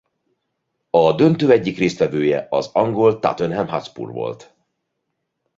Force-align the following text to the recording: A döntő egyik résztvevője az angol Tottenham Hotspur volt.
A 0.89 1.13
döntő 1.15 1.51
egyik 1.51 1.77
résztvevője 1.77 2.47
az 2.49 2.69
angol 2.73 3.19
Tottenham 3.19 3.67
Hotspur 3.67 4.11
volt. 4.11 4.53